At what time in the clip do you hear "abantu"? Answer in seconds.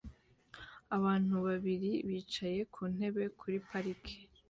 0.97-1.35